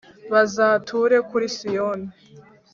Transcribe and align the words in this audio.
Bazature 0.31 1.17
kuri 1.29 1.45
Siyoni. 1.55 2.07